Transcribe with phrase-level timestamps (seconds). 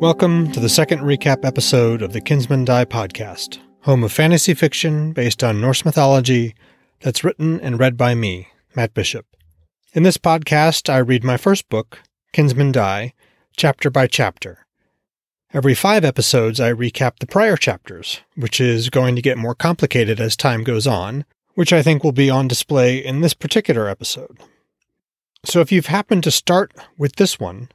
[0.00, 5.12] Welcome to the second recap episode of the Kinsmen Die podcast, home of fantasy fiction
[5.12, 6.54] based on Norse mythology
[7.00, 9.26] that's written and read by me, Matt Bishop.
[9.94, 11.98] In this podcast, I read my first book,
[12.32, 13.12] Kinsmen Die,
[13.56, 14.68] chapter by chapter.
[15.52, 20.20] Every five episodes, I recap the prior chapters, which is going to get more complicated
[20.20, 21.24] as time goes on,
[21.54, 24.38] which I think will be on display in this particular episode.
[25.44, 27.70] So if you've happened to start with this one,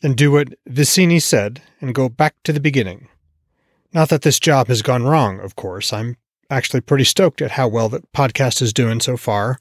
[0.00, 3.08] then do what Vizzini said and go back to the beginning.
[3.92, 5.92] Not that this job has gone wrong, of course.
[5.92, 6.16] I'm
[6.50, 9.58] actually pretty stoked at how well the podcast is doing so far.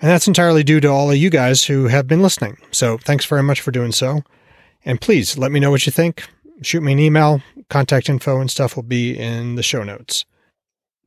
[0.00, 2.58] And that's entirely due to all of you guys who have been listening.
[2.72, 4.22] So thanks very much for doing so.
[4.84, 6.28] And please let me know what you think.
[6.62, 7.42] Shoot me an email.
[7.70, 10.24] Contact info and stuff will be in the show notes.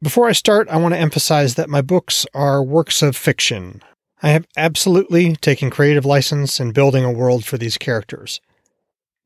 [0.02, 3.81] Before I start, I want to emphasize that my books are works of fiction.
[4.23, 8.41] I have absolutely taken creative license in building a world for these characters.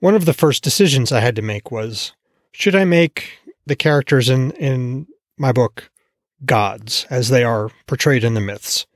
[0.01, 2.13] One of the first decisions I had to make was
[2.51, 5.05] should I make the characters in, in
[5.37, 5.91] my book
[6.43, 8.87] gods as they are portrayed in the myths?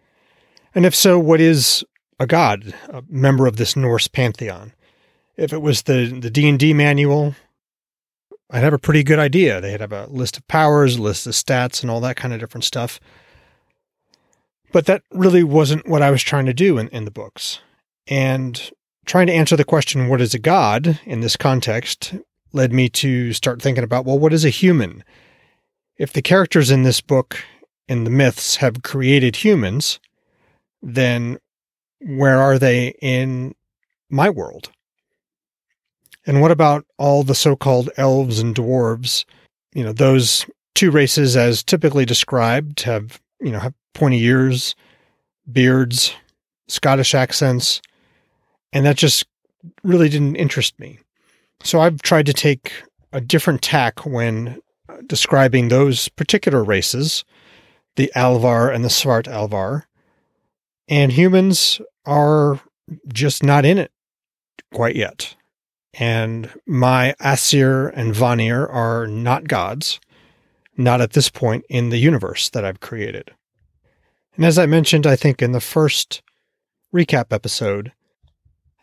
[0.74, 1.86] And if so, what is
[2.20, 4.74] a god, a member of this Norse pantheon?
[5.38, 7.36] If it was the, the D&D manual,
[8.50, 9.62] I'd have a pretty good idea.
[9.62, 12.40] They'd have a list of powers, a list of stats, and all that kind of
[12.40, 13.00] different stuff.
[14.72, 17.60] But that really wasn't what I was trying to do in, in the books.
[18.08, 18.72] And
[19.06, 22.16] trying to answer the question, what is a god in this context,
[22.54, 25.04] led me to start thinking about, well, what is a human?
[25.98, 27.38] If the characters in this book,
[27.88, 30.00] in the myths, have created humans,
[30.82, 31.38] then
[32.00, 33.56] where are they in
[34.10, 34.72] my world?
[36.26, 39.26] And what about all the so called elves and dwarves?
[39.74, 44.76] You know, those two races, as typically described, have, you know, have pointy ears,
[45.52, 46.16] beards,
[46.68, 47.82] Scottish accents,
[48.76, 49.26] and that just
[49.84, 51.00] really didn't interest me.
[51.64, 52.74] So I've tried to take
[53.14, 54.60] a different tack when
[54.90, 57.24] uh, describing those particular races,
[57.96, 59.88] the Alvar and the Svart Alvar.
[60.90, 62.60] And humans are
[63.08, 63.92] just not in it
[64.74, 65.38] quite yet.
[65.94, 70.02] And my Asir and Vanir are not gods,
[70.76, 73.32] not at this point in the universe that I've created.
[74.36, 76.22] And as I mentioned, I think in the first
[76.94, 77.94] recap episode,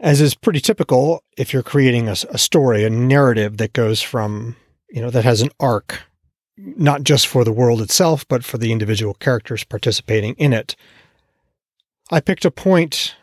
[0.03, 4.57] as is pretty typical if you're creating a, a, story, a narrative that goes from,
[4.91, 6.03] you know, that has an arc,
[6.57, 10.75] not just for the world itself, but for the individual characters participating in it.
[12.11, 13.15] I picked a point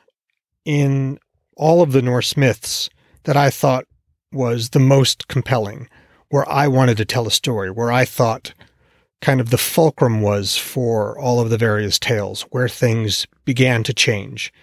[0.64, 1.20] in
[1.58, 2.90] all of the Norse myths
[3.26, 3.86] that I thought
[4.32, 5.90] was the most compelling,
[6.30, 8.54] where I wanted to tell a story, where I thought
[9.22, 13.94] kind of the fulcrum was for all of the various tales, where things began to
[13.94, 14.54] change.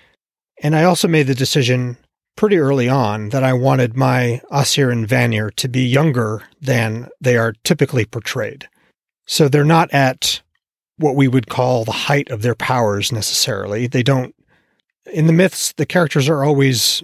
[0.63, 1.99] And I also made the decision
[2.37, 7.37] pretty early on that I wanted my Aesir and Vanir to be younger than they
[7.37, 8.69] are typically portrayed.
[9.27, 10.43] So they're not at
[10.99, 13.87] what we would call the height of their powers necessarily.
[13.87, 14.35] They don't,
[15.13, 17.03] in the myths, the characters are always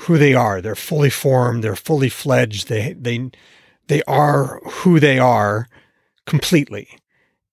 [0.00, 0.60] who they are.
[0.60, 3.30] They're fully formed, they're fully fledged, they, they,
[3.88, 5.66] they are who they are
[6.26, 6.88] completely.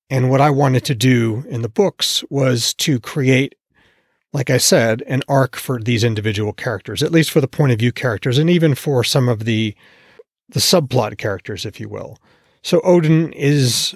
[0.10, 3.56] And what I wanted to do in the books was to create
[4.34, 7.80] like I said, an arc for these individual characters, at least for the point of
[7.80, 9.76] view characters, and even for some of the
[10.50, 12.18] the subplot characters, if you will.
[12.62, 13.96] So Odin is,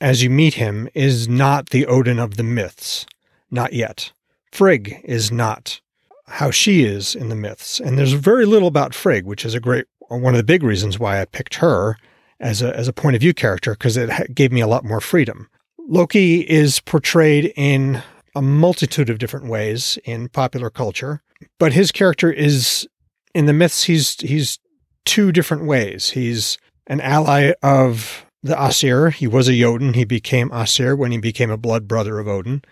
[0.00, 3.06] as you meet him, is not the Odin of the myths,
[3.50, 4.12] not yet.
[4.52, 5.80] Frigg is not
[6.26, 9.60] how she is in the myths, and there's very little about Frigg, which is a
[9.60, 11.96] great one of the big reasons why I picked her
[12.38, 15.00] as a as a point of view character because it gave me a lot more
[15.00, 15.48] freedom.
[15.78, 18.02] Loki is portrayed in
[18.34, 21.22] a multitude of different ways in popular culture,
[21.58, 22.88] but his character is
[23.34, 24.58] in the myths he's he's
[25.04, 26.10] two different ways.
[26.10, 29.10] He's an ally of the Aesir.
[29.10, 29.94] He was a Jotun.
[29.94, 32.62] He became Aesir when he became a blood brother of Odin.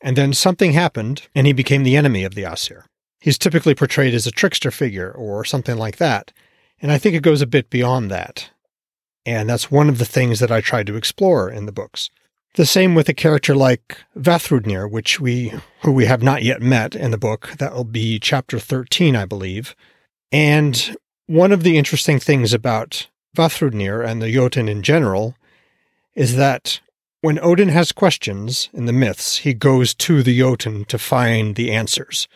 [0.00, 2.86] And then something happened and he became the enemy of the Aesir.
[3.20, 6.32] He's typically portrayed as a trickster figure or something like that.
[6.80, 8.50] And I think it goes a bit beyond that.
[9.26, 12.08] And that's one of the things that I tried to explore in the books.
[12.54, 15.52] The same with a character like Vafthrudnir, which we
[15.82, 17.54] who we have not yet met in the book.
[17.58, 19.76] That will be chapter 13, I believe.
[20.32, 23.06] And one of the interesting things about
[23.36, 25.36] Vafthrudnir and the Jotun in general
[26.14, 26.80] is that
[27.20, 31.70] when Odin has questions in the myths, he goes to the Jotun to find the
[31.70, 32.26] answers,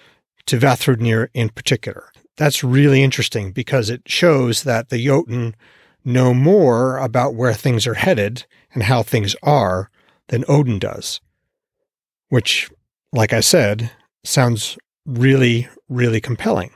[0.47, 2.13] to Vafthrudnir in particular.
[2.37, 5.57] That's really interesting because it shows that the Jotun
[6.05, 9.91] know more about where things are headed and how things are
[10.29, 11.21] than Odin does,
[12.29, 12.71] which,
[13.13, 13.91] like I said,
[14.25, 16.71] sounds really, really compelling.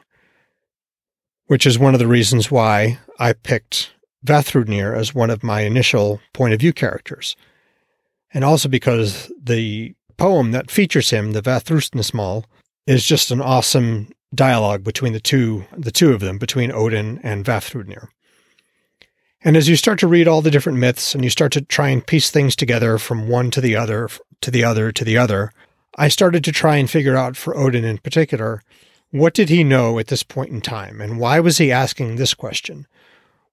[1.47, 3.93] which is one of the reasons why I picked
[4.25, 7.37] Vafthrudnir as one of my initial point of view characters.
[8.33, 12.45] And also because the poem that features him, the Vafthrudnismal,
[12.87, 17.45] is just an awesome dialogue between the two the two of them, between Odin and
[17.45, 18.09] Vafthrudnir.
[19.43, 21.89] And as you start to read all the different myths and you start to try
[21.91, 24.09] and piece things together from one to the other,
[24.41, 25.53] to the other, to the other,
[25.97, 28.63] I started to try and figure out for Odin in particular,
[29.11, 31.01] what did he know at this point in time?
[31.01, 32.87] And why was he asking this question?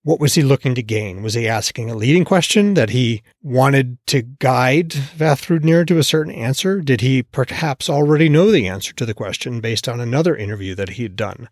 [0.04, 1.24] What was he looking to gain?
[1.24, 6.34] Was he asking a leading question that he wanted to guide Vafthrudnir to a certain
[6.34, 6.81] answer?
[6.81, 10.90] Did he perhaps already know the answer to the question based on another interview that
[10.90, 11.50] he had done?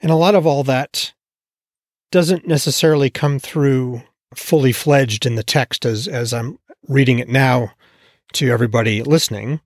[0.00, 1.12] And a lot of all that
[2.10, 4.02] doesn't necessarily come through
[4.34, 7.72] fully fledged in the text as, as I'm reading it now
[8.34, 9.60] to everybody listening.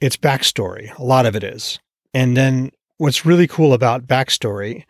[0.00, 0.96] It's backstory.
[0.98, 1.78] A lot of it is.
[2.14, 4.84] And then what's really cool about backstory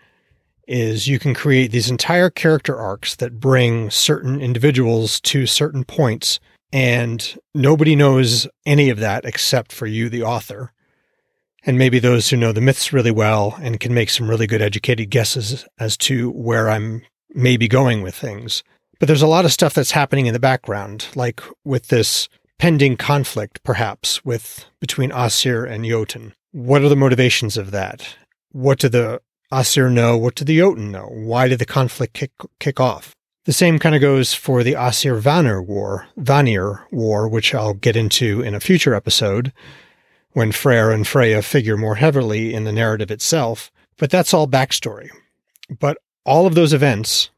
[0.66, 6.40] is you can create these entire character arcs that bring certain individuals to certain points
[6.72, 10.72] and nobody knows any of that except for you, the author
[11.64, 14.62] and maybe those who know the myths really well and can make some really good
[14.62, 18.62] educated guesses as to where I'm maybe going with things.
[18.98, 22.28] But there's a lot of stuff that's happening in the background, like with this
[22.58, 26.34] pending conflict, perhaps, with between Aesir and Jotun.
[26.52, 28.16] What are the motivations of that?
[28.50, 29.20] What do the
[29.52, 30.16] Aesir know?
[30.16, 31.08] What do the Jotun know?
[31.10, 33.14] Why did the conflict kick, kick off?
[33.44, 37.96] The same kind of goes for the Aesir Vanir War, Vanir War, which I'll get
[37.96, 39.52] into in a future episode
[40.32, 45.08] when Freyr and Freya figure more heavily in the narrative itself, but that's all backstory.
[45.80, 47.30] But all of those events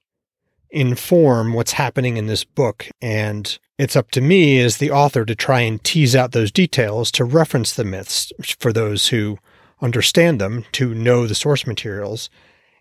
[0.70, 5.34] inform what's happening in this book, and it's up to me as the author to
[5.34, 9.38] try and tease out those details to reference the myths for those who
[9.80, 12.28] understand them, to know the source materials,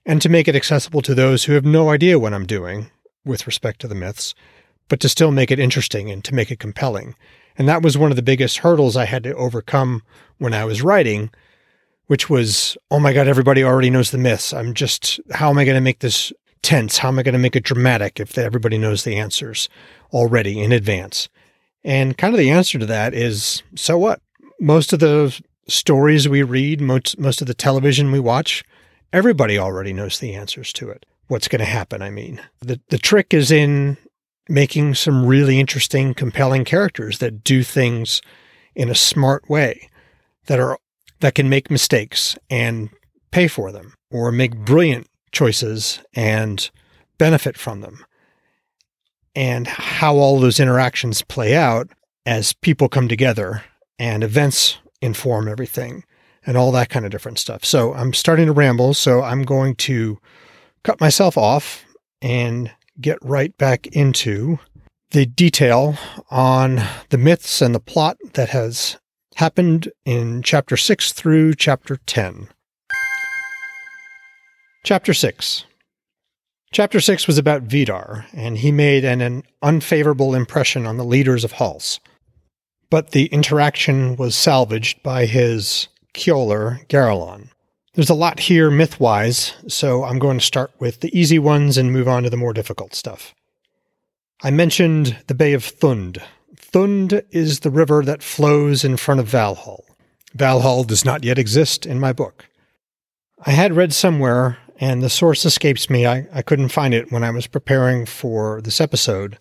[0.06, 2.92] and to make it accessible to those who have no idea what I'm doing
[3.26, 4.34] with respect to the myths,
[4.88, 7.16] but to still make it interesting and to make it compelling.
[7.60, 10.02] And that was one of the biggest hurdles I had to overcome
[10.38, 11.30] when I was writing,
[12.08, 14.54] which was, oh my God, everybody already knows the myths.
[14.54, 16.98] I'm just, how am I going to make this tense?
[16.98, 19.68] How am I going to make it dramatic if everybody knows the answers
[20.14, 21.28] already in advance?
[21.84, 24.22] And kind of the answer to that is, so what?
[24.62, 28.64] Most of the stories we read, most, most of the television we watch,
[29.12, 31.06] everybody already knows the answers to it.
[31.28, 32.02] What's going to happen?
[32.02, 33.98] I mean, the, the trick is in
[34.50, 38.22] making some really interesting, compelling characters that do things
[38.76, 39.90] in a smart way
[40.48, 40.80] that are
[41.22, 42.90] that can make mistakes and
[43.32, 46.70] pay for them or make brilliant choices and
[47.18, 48.04] benefit from them.
[49.36, 51.90] And how all those interactions play out
[52.26, 53.64] as people come together
[53.98, 56.04] and events inform everything
[56.46, 57.64] and all that kind of different stuff.
[57.64, 60.18] So I'm starting to ramble, so I'm going to
[60.84, 61.86] cut myself off
[62.22, 64.60] and get right back into
[65.12, 65.98] the detail
[66.30, 68.98] on the myths and the plot that has
[69.36, 72.50] happened in chapter 6 through chapter 10.
[74.84, 75.66] Chapter 6
[76.72, 81.44] Chapter 6 was about Vidar, and he made an, an unfavorable impression on the leaders
[81.44, 82.00] of Hals.
[82.92, 87.50] But the interaction was salvaged by his Kjolar, Garalon.
[88.00, 91.92] There's a lot here myth-wise, so I'm going to start with the easy ones and
[91.92, 93.36] move on to the more difficult stuff.
[94.42, 96.24] I mentioned the Bay of Thund.
[96.56, 99.84] Thund is the river that flows in front of Valhall.
[100.34, 102.48] Valhall does not yet exist in my book.
[103.46, 107.26] I had read somewhere, and the source escapes me, I, I couldn't find it when
[107.26, 109.38] I was preparing for this episode,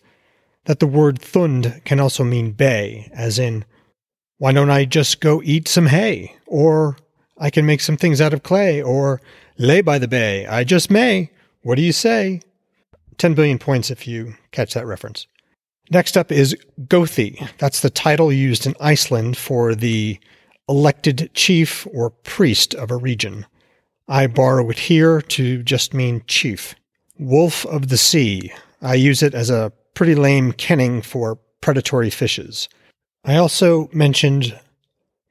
[0.65, 3.65] that the word Thund can also mean bay, as in,
[4.38, 6.35] why don't I just go eat some hay?
[6.45, 6.97] Or
[7.38, 9.21] I can make some things out of clay, or
[9.57, 10.47] lay by the bay.
[10.47, 11.30] I just may.
[11.62, 12.40] What do you say?
[13.18, 15.26] 10 billion points if you catch that reference.
[15.90, 17.49] Next up is Gothi.
[17.59, 20.18] That's the title used in Iceland for the
[20.68, 23.47] elected chief or priest of a region.
[24.07, 26.75] I borrow it here to just mean chief.
[27.18, 28.52] Wolf of the sea.
[28.83, 32.68] I use it as a pretty lame kenning for predatory fishes.
[33.25, 34.59] I also mentioned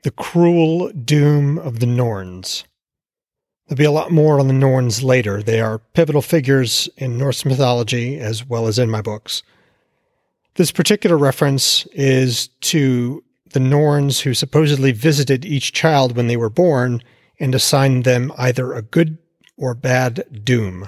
[0.07, 2.63] the cruel doom of the Norns.
[3.67, 5.43] There'll be a lot more on the Norns later.
[5.43, 9.43] They are pivotal figures in Norse mythology as well as in my books.
[10.55, 13.21] This particular reference is to
[13.51, 17.03] the Norns who supposedly visited each child when they were born
[17.37, 19.17] and assigned them either a good
[19.57, 20.87] or bad doom.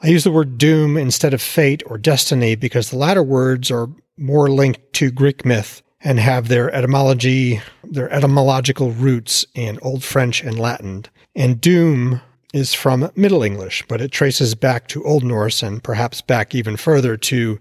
[0.00, 3.88] I use the word doom instead of fate or destiny because the latter words are
[4.16, 7.60] more linked to Greek myth and have their etymology,
[7.90, 11.04] their etymological roots in Old French and Latin.
[11.34, 12.20] And doom
[12.52, 16.76] is from Middle English, but it traces back to Old Norse and perhaps back even
[16.76, 17.58] further to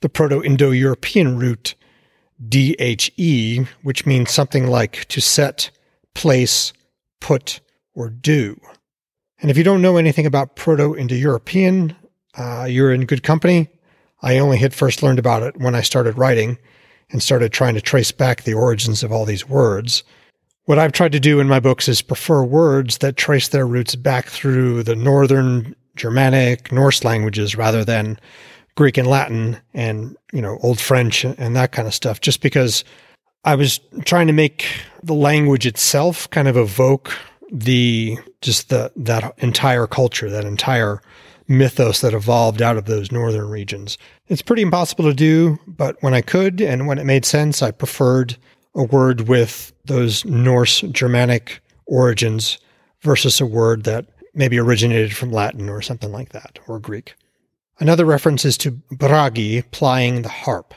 [0.00, 1.74] the Proto Indo European root
[2.48, 5.70] DHE, which means something like to set,
[6.14, 6.72] place,
[7.20, 7.60] put,
[7.94, 8.58] or do.
[9.42, 11.96] And if you don't know anything about Proto Indo European,
[12.36, 13.68] uh, you're in good company.
[14.22, 16.58] I only had first learned about it when I started writing
[17.12, 20.02] and started trying to trace back the origins of all these words.
[20.64, 23.96] What I've tried to do in my books is prefer words that trace their roots
[23.96, 28.18] back through the Northern Germanic, Norse languages rather than
[28.76, 32.84] Greek and Latin and, you know, Old French and that kind of stuff, just because
[33.44, 34.66] I was trying to make
[35.02, 37.12] the language itself kind of evoke
[37.50, 41.02] the just the that entire culture, that entire
[41.48, 43.98] mythos that evolved out of those northern regions.
[44.30, 47.72] It's pretty impossible to do, but when I could and when it made sense, I
[47.72, 48.36] preferred
[48.76, 52.56] a word with those Norse Germanic origins
[53.00, 57.16] versus a word that maybe originated from Latin or something like that, or Greek.
[57.80, 60.74] Another reference is to Bragi plying the harp.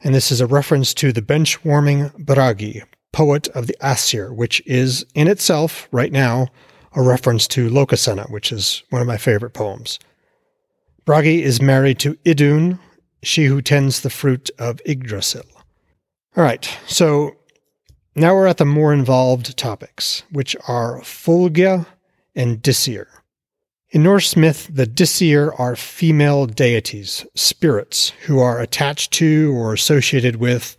[0.00, 2.82] And this is a reference to the bench warming Bragi,
[3.12, 6.48] poet of the Asir, which is in itself, right now,
[6.96, 10.00] a reference to Lokasenna, which is one of my favorite poems.
[11.06, 12.80] Bragi is married to Idun,
[13.22, 15.46] she who tends the fruit of Yggdrasil.
[16.36, 17.36] All right, so
[18.16, 21.86] now we're at the more involved topics, which are Fylgja
[22.34, 23.06] and Disir.
[23.90, 30.36] In Norse myth, the Disir are female deities, spirits, who are attached to or associated
[30.36, 30.76] with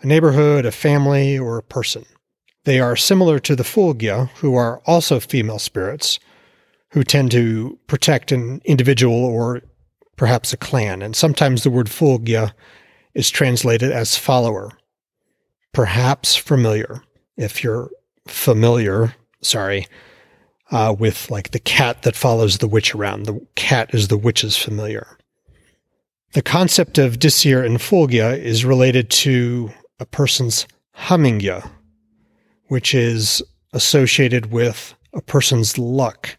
[0.00, 2.06] a neighborhood, a family, or a person.
[2.62, 6.20] They are similar to the Fylgja, who are also female spirits,
[6.90, 9.62] who tend to protect an individual or
[10.16, 11.02] perhaps a clan.
[11.02, 12.52] And sometimes the word Fylgja
[13.14, 14.72] is translated as follower,
[15.72, 17.02] perhaps familiar.
[17.36, 17.90] If you're
[18.26, 19.86] familiar, sorry,
[20.70, 24.56] uh, with like the cat that follows the witch around, the cat is the witch's
[24.56, 25.18] familiar.
[26.32, 31.70] The concept of Disir and Fylgja is related to a person's Hamingja,
[32.66, 33.42] which is
[33.72, 36.36] associated with a person's luck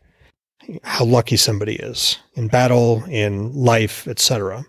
[0.83, 4.65] how lucky somebody is in battle, in life, etc.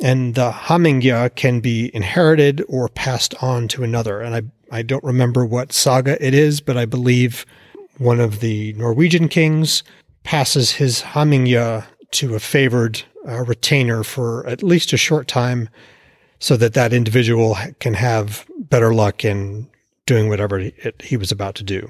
[0.00, 4.20] And the Hamingja can be inherited or passed on to another.
[4.20, 7.44] And I, I don't remember what saga it is, but I believe
[7.98, 9.82] one of the Norwegian kings
[10.22, 15.68] passes his Hamingja to a favored uh, retainer for at least a short time
[16.38, 19.68] so that that individual can have better luck in
[20.06, 20.72] doing whatever he,
[21.02, 21.88] he was about to do.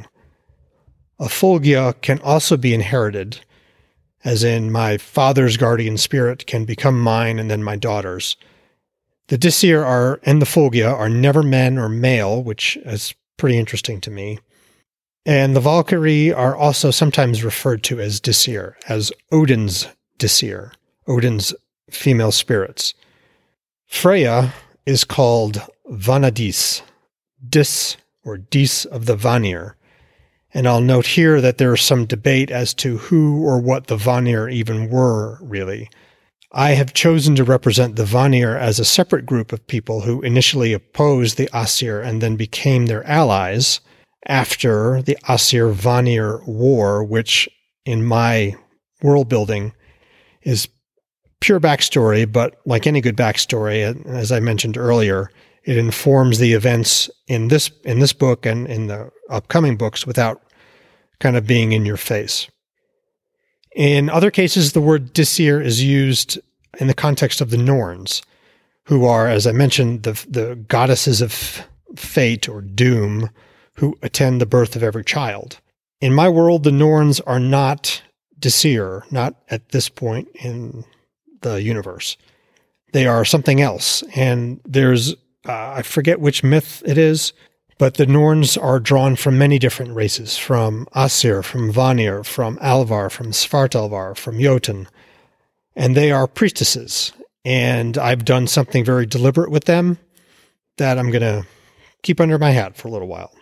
[1.18, 3.40] A fylgja can also be inherited,
[4.24, 8.36] as in my father's guardian spirit can become mine and then my daughter's.
[9.28, 14.00] The Disir are and the Fylgja are never men or male, which is pretty interesting
[14.02, 14.38] to me.
[15.26, 19.86] And the Valkyrie are also sometimes referred to as Disir, as Odin's
[20.18, 20.72] Disir,
[21.06, 21.54] Odin's
[21.90, 22.94] female spirits.
[23.86, 24.54] Freya
[24.86, 25.60] is called
[25.90, 26.80] Vanadis,
[27.46, 29.76] Dis or Dis of the Vanir,
[30.54, 33.96] and I'll note here that there is some debate as to who or what the
[33.96, 35.90] Vanir even were, really.
[36.52, 40.72] I have chosen to represent the Vanir as a separate group of people who initially
[40.72, 43.80] opposed the Asir and then became their allies
[44.26, 47.48] after the Asir Vanir War, which
[47.84, 48.54] in my
[49.02, 49.72] world building
[50.42, 50.68] is
[51.40, 55.30] pure backstory, but like any good backstory, as I mentioned earlier,
[55.64, 60.42] it informs the events in this in this book and in the upcoming books without
[61.20, 62.48] kind of being in your face.
[63.74, 66.38] In other cases, the word Disir is used
[66.78, 68.22] in the context of the Norns,
[68.84, 71.62] who are, as I mentioned, the the goddesses of
[71.96, 73.30] fate or doom,
[73.76, 75.60] who attend the birth of every child.
[76.00, 78.02] In my world, the Norns are not
[78.38, 80.84] Disir, not at this point in
[81.40, 82.16] the universe.
[82.92, 85.14] They are something else, and there's
[85.46, 87.32] uh, I forget which myth it is,
[87.78, 93.08] but the Norns are drawn from many different races from Asir, from Vanir, from Alvar,
[93.08, 94.88] from Svartalvar, from Jotun.
[95.76, 97.12] And they are priestesses.
[97.44, 99.98] And I've done something very deliberate with them
[100.76, 101.46] that I'm going to
[102.02, 103.32] keep under my hat for a little while.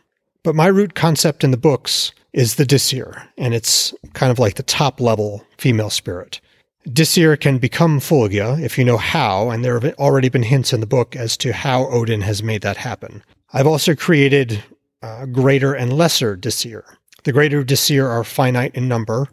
[0.43, 4.55] But my root concept in the books is the Disir, and it's kind of like
[4.55, 6.41] the top level female spirit.
[6.87, 10.81] Disir can become Fylgja if you know how, and there have already been hints in
[10.81, 13.25] the book as to how Odin has made that happen.
[13.53, 14.63] I've also created
[15.03, 16.85] uh, greater and lesser Disir.
[17.25, 19.29] The greater Disir are finite in number,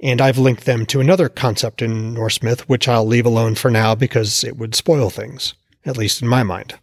[0.00, 3.70] and I've linked them to another concept in Norse myth, which I'll leave alone for
[3.70, 5.54] now because it would spoil things,
[5.84, 6.78] at least in my mind.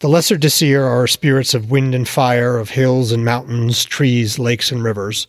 [0.00, 4.72] The lesser Disir are spirits of wind and fire, of hills and mountains, trees, lakes,
[4.72, 5.26] and rivers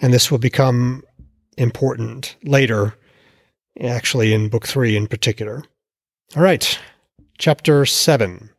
[0.00, 1.04] And this will become
[1.56, 2.94] important later,
[3.80, 5.62] actually, in Book 3 in particular.
[6.34, 6.78] All right,
[7.38, 8.50] Chapter 7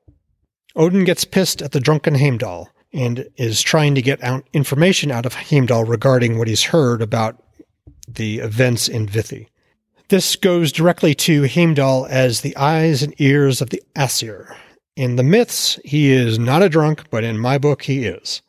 [0.75, 5.25] Odin gets pissed at the drunken Heimdall and is trying to get out information out
[5.25, 7.41] of Heimdall regarding what he's heard about
[8.07, 9.47] the events in Vithi.
[10.09, 14.55] This goes directly to Heimdall as the eyes and ears of the Asir.
[14.97, 18.41] In the myths, he is not a drunk, but in my book, he is.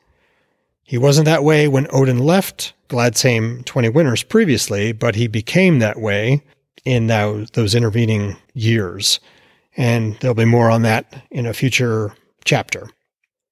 [0.83, 6.01] He wasn't that way when Odin left Gladsheim 20 winters previously, but he became that
[6.01, 6.43] way
[6.85, 9.21] in those intervening years.
[9.77, 12.15] And there'll be more on that in a future
[12.45, 12.89] chapter.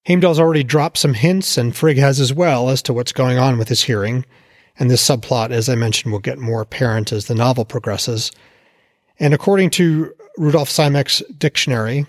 [0.06, 3.58] Heimdall's already dropped some hints, and Frigg has as well, as to what's going on
[3.58, 4.24] with his hearing.
[4.78, 8.32] And this subplot, as I mentioned, will get more apparent as the novel progresses.
[9.18, 12.06] And according to Rudolf Simek dictionary,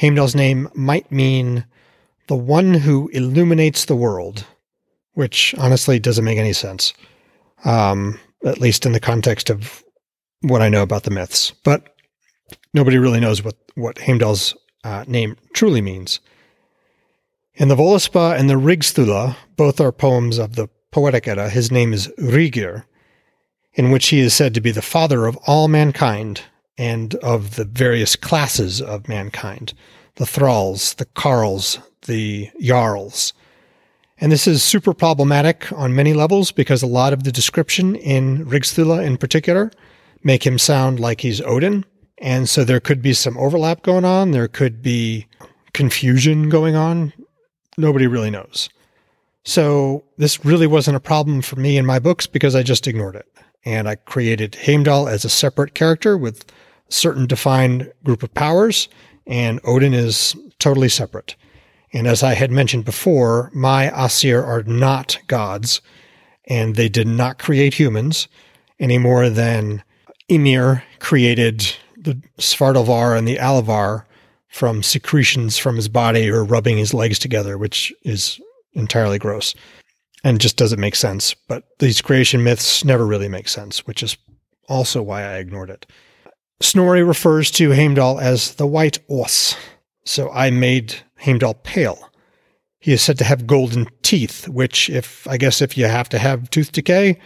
[0.00, 1.66] Heimdall's name might mean
[2.28, 4.46] the one who illuminates the world,
[5.14, 6.94] which honestly doesn't make any sense,
[7.64, 9.84] um, at least in the context of
[10.42, 11.52] what I know about the myths.
[11.64, 11.94] But
[12.78, 16.20] nobody really knows what, what Heimdall's uh, name truly means.
[17.54, 21.92] In the Voluspa and the Rigsthula, both are poems of the Poetic Edda, his name
[21.92, 22.84] is Rigr,
[23.74, 26.42] in which he is said to be the father of all mankind
[26.78, 29.74] and of the various classes of mankind
[30.14, 33.32] the thralls, the carls, the jarls.
[34.20, 38.44] And this is super problematic on many levels because a lot of the description in
[38.46, 39.70] Rigsthula in particular
[40.24, 41.84] make him sound like he's Odin.
[42.20, 44.32] And so there could be some overlap going on.
[44.32, 45.26] There could be
[45.72, 47.12] confusion going on.
[47.76, 48.68] Nobody really knows.
[49.44, 53.16] So this really wasn't a problem for me in my books because I just ignored
[53.16, 53.26] it.
[53.64, 58.88] And I created Heimdall as a separate character with a certain defined group of powers,
[59.26, 61.36] and Odin is totally separate.
[61.92, 65.80] And as I had mentioned before, my Asir are not gods,
[66.46, 68.28] and they did not create humans
[68.78, 69.82] any more than
[70.28, 74.04] Ymir created the Svartalvar and the Alfar
[74.48, 78.40] from secretions from his body or rubbing his legs together, which is
[78.72, 79.54] entirely gross
[80.24, 81.34] and just doesn't make sense.
[81.34, 84.16] But these creation myths never really make sense, which is
[84.68, 85.86] also why I ignored it.
[86.60, 89.56] Snorri refers to Heimdall as the white os,
[90.04, 92.10] so I made Heimdall pale.
[92.80, 96.18] He is said to have golden teeth, which, if I guess if you have to
[96.18, 97.18] have tooth decay,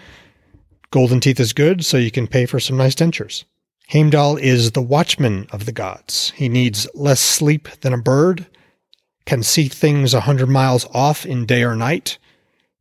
[0.91, 3.45] golden teeth is good, so you can pay for some nice dentures.
[3.93, 6.33] Heimdall is the watchman of the gods.
[6.35, 8.47] He needs less sleep than a bird,
[9.27, 12.17] can see things a hundred miles off in day or night,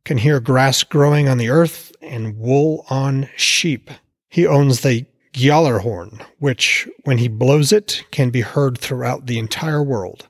[0.06, 3.90] can hear grass growing on the earth and wool on sheep.
[4.30, 9.82] He owns the Gjallarhorn, which, when he blows it, can be heard throughout the entire
[9.82, 10.28] world.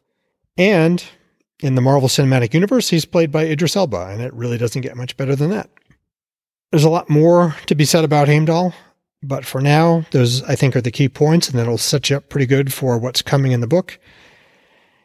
[0.58, 1.04] And
[1.60, 4.96] in the Marvel Cinematic Universe, he's played by Idris Elba, and it really doesn't get
[4.96, 5.70] much better than that.
[6.72, 8.74] There's a lot more to be said about Heimdall,
[9.22, 12.28] but for now, those I think are the key points, and that'll set you up
[12.28, 13.98] pretty good for what's coming in the book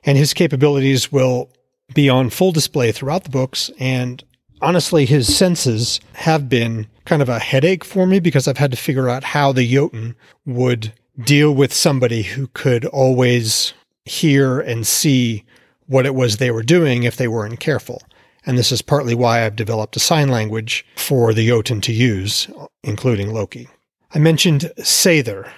[0.07, 1.49] and his capabilities will
[1.93, 3.69] be on full display throughout the books.
[3.77, 4.23] And
[4.61, 8.77] honestly, his senses have been kind of a headache for me because I've had to
[8.77, 13.73] figure out how the Jotun would deal with somebody who could always
[14.05, 15.43] hear and see
[15.87, 18.01] what it was they were doing if they weren't careful.
[18.45, 22.47] And this is partly why I've developed a sign language for the Jotun to use,
[22.81, 23.67] including Loki.
[24.13, 25.51] I mentioned Sather,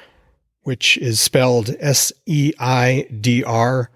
[0.64, 3.90] which is spelled S E I D R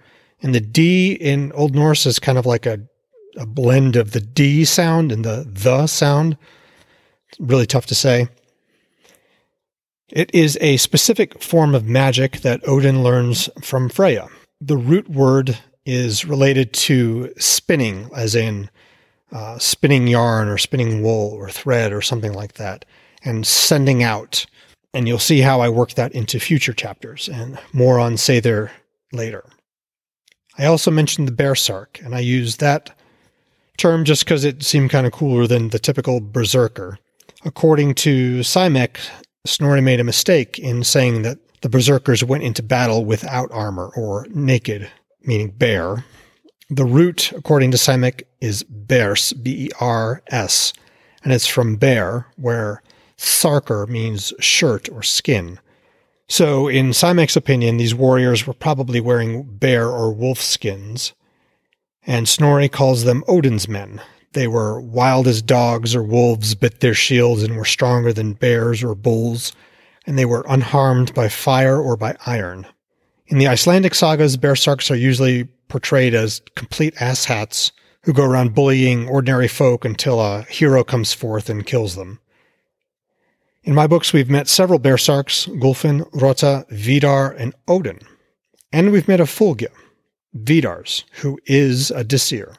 [0.43, 2.81] and the D in Old Norse is kind of like a,
[3.37, 6.37] a blend of the D sound and the the sound.
[7.39, 8.27] really tough to say.
[10.09, 14.27] It is a specific form of magic that Odin learns from Freya.
[14.61, 18.69] The root word is related to spinning, as in
[19.31, 22.85] uh, spinning yarn or spinning wool or thread or something like that,
[23.23, 24.45] and sending out.
[24.93, 28.69] And you'll see how I work that into future chapters and more on Seidr
[29.11, 29.43] later.
[30.57, 32.95] I also mentioned the Bearsark, and I use that
[33.77, 36.99] term just because it seemed kind of cooler than the typical berserker.
[37.43, 38.97] According to Simek,
[39.45, 44.27] Snorri made a mistake in saying that the berserkers went into battle without armor or
[44.29, 44.89] naked,
[45.23, 46.05] meaning bare.
[46.69, 50.71] The root, according to Simek, is bers, B E R S,
[51.23, 52.83] and it's from bear, where
[53.23, 55.59] sarker means shirt or skin.
[56.27, 61.13] So, in Simek's opinion, these warriors were probably wearing bear or wolf skins,
[62.05, 64.01] and Snorri calls them Odin's men.
[64.33, 68.83] They were wild as dogs or wolves, bit their shields and were stronger than bears
[68.83, 69.53] or bulls,
[70.07, 72.65] and they were unharmed by fire or by iron.
[73.27, 77.71] In the Icelandic sagas, bearsarks are usually portrayed as complete asshats
[78.03, 82.19] who go around bullying ordinary folk until a hero comes forth and kills them.
[83.65, 87.99] In my books, we've met several Bearsarks, Gulfin, Rota, Vidar, and Odin.
[88.73, 89.69] And we've met a Fylgja,
[90.33, 92.55] Vidars, who is a Disir.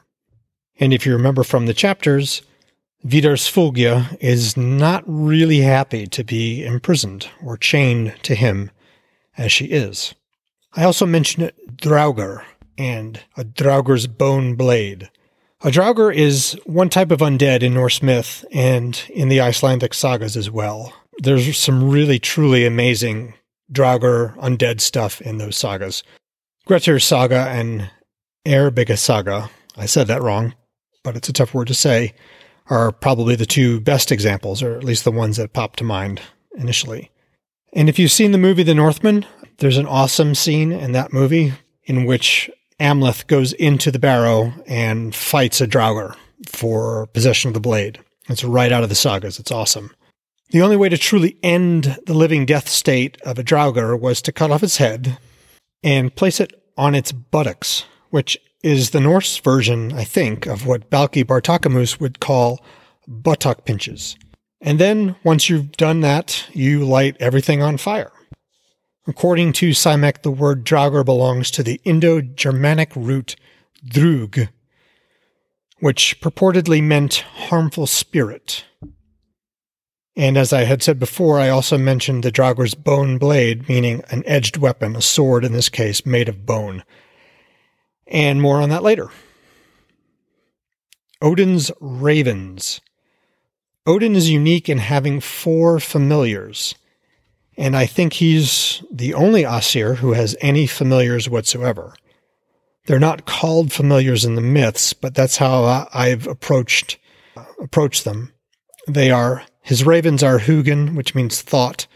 [0.79, 2.41] And if you remember from the chapters,
[3.05, 8.71] Vidar's Fylgja is not really happy to be imprisoned or chained to him
[9.37, 10.15] as she is.
[10.73, 12.43] I also mentioned Draugr
[12.79, 15.11] and a Draugr's bone blade.
[15.65, 20.37] A Draugr is one type of undead in Norse myth and in the Icelandic sagas
[20.37, 20.93] as well.
[21.17, 23.33] There's some really truly amazing
[23.73, 26.03] Draugr undead stuff in those sagas.
[26.67, 27.89] Grettir saga and
[28.45, 30.53] Eyrbyggja saga, I said that wrong,
[31.03, 32.13] but it's a tough word to say,
[32.69, 36.21] are probably the two best examples, or at least the ones that pop to mind
[36.55, 37.09] initially.
[37.73, 39.25] And if you've seen the movie The Northman,
[39.57, 41.53] there's an awesome scene in that movie
[41.85, 46.15] in which Amleth goes into the barrow and fights a Draugr
[46.47, 47.99] for possession of the blade.
[48.27, 49.39] It's right out of the sagas.
[49.39, 49.91] It's awesome.
[50.49, 54.31] The only way to truly end the living death state of a Draugr was to
[54.31, 55.17] cut off its head
[55.83, 60.89] and place it on its buttocks, which is the Norse version, I think, of what
[60.89, 62.63] Balki Bartokomous would call
[63.07, 64.17] buttock pinches.
[64.61, 68.11] And then, once you've done that, you light everything on fire.
[69.07, 73.35] According to Simek, the word Draugr belongs to the Indo Germanic root
[73.87, 74.47] drug,
[75.79, 78.65] which purportedly meant harmful spirit.
[80.15, 84.23] And as I had said before, I also mentioned the Draugr's bone blade, meaning an
[84.25, 86.83] edged weapon, a sword in this case, made of bone.
[88.07, 89.09] And more on that later.
[91.21, 92.81] Odin's Ravens.
[93.85, 96.75] Odin is unique in having four familiars,
[97.57, 101.93] and I think he's the only Asir who has any familiars whatsoever.
[102.85, 106.97] They're not called familiars in the myths, but that's how I've approached
[107.59, 108.33] approached them.
[108.87, 111.87] They are his ravens are Hugin, which means thought,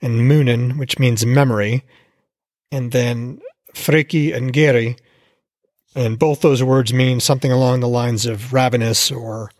[0.00, 1.84] and Munin, which means memory,
[2.70, 3.40] and then
[3.74, 4.96] Freki and Geri,
[5.94, 9.50] and both those words mean something along the lines of ravenous or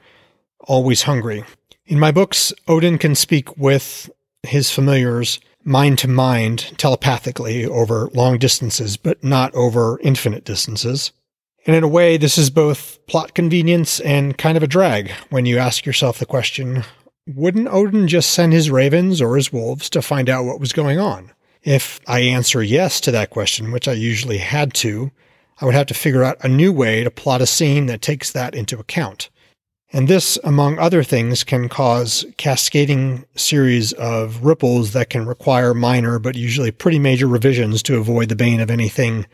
[0.60, 1.44] always hungry.
[1.86, 4.08] In my books, Odin can speak with
[4.42, 11.12] his familiars mind to mind telepathically over long distances, but not over infinite distances.
[11.66, 15.44] And in a way, this is both plot convenience and kind of a drag when
[15.44, 16.84] you ask yourself the question
[17.34, 20.98] wouldn't Odin just send his ravens or his wolves to find out what was going
[20.98, 21.30] on?
[21.62, 25.10] If I answer yes to that question, which I usually had to,
[25.60, 28.32] I would have to figure out a new way to plot a scene that takes
[28.32, 29.28] that into account.
[29.90, 36.18] And this, among other things, can cause cascading series of ripples that can require minor
[36.18, 39.26] but usually pretty major revisions to avoid the bane of anything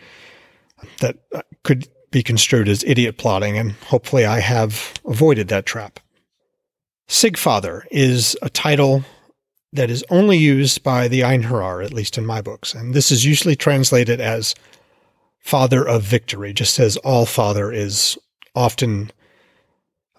[1.00, 3.58] that uh, could be construed as idiot plotting.
[3.58, 5.98] And hopefully I have avoided that trap.
[7.08, 9.04] Sigfather is a title
[9.72, 12.74] that is only used by the Einherjar, at least in my books.
[12.74, 14.54] And this is usually translated as
[15.40, 18.16] father of victory, just as all father is
[18.54, 19.10] often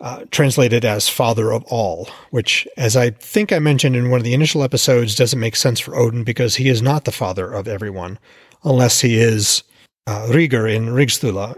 [0.02, 4.24] uh, translated as father of all, which, as I think I mentioned in one of
[4.24, 7.68] the initial episodes, doesn't make sense for Odin because he is not the father of
[7.68, 8.20] everyone,
[8.64, 9.64] unless he is
[10.08, 11.58] uh, Rigr in Rigsthula.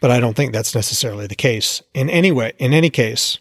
[0.00, 1.82] But I don't think that's necessarily the case.
[1.94, 3.38] In any way, in any case,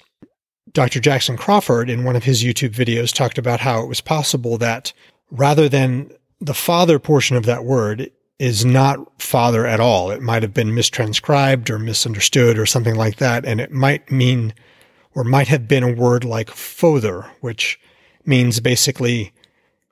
[0.72, 1.00] Dr.
[1.00, 4.94] Jackson Crawford, in one of his YouTube videos, talked about how it was possible that
[5.30, 10.12] rather than the father portion of that word, is not father at all.
[10.12, 13.46] It might have been mistranscribed or misunderstood or something like that.
[13.46, 14.54] And it might mean
[15.16, 17.80] or might have been a word like fother, which
[18.26, 19.34] means basically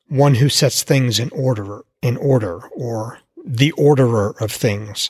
[0.07, 5.09] one who sets things in order, in order, or the orderer of things.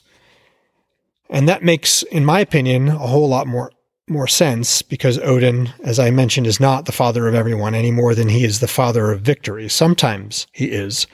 [1.29, 3.71] And that makes, in my opinion, a whole lot more
[4.07, 8.13] more sense because Odin, as I mentioned, is not the father of everyone any more
[8.13, 9.67] than he is the father of victory.
[9.67, 11.07] Sometimes he is,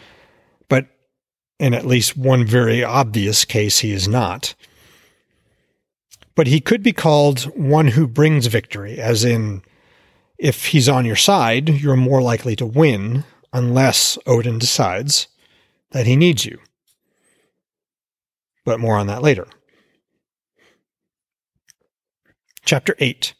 [1.61, 4.55] in at least one very obvious case, he is not.
[6.33, 9.61] But he could be called one who brings victory, as in,
[10.39, 15.27] if he's on your side, you're more likely to win, unless Odin decides
[15.91, 16.57] that he needs you.
[18.65, 19.45] But more on that later.
[22.65, 23.35] Chapter 8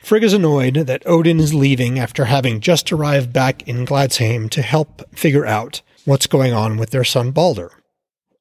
[0.00, 4.60] Frigg is annoyed that Odin is leaving after having just arrived back in Gladsheim to
[4.60, 7.70] help figure out what's going on with their son Balder.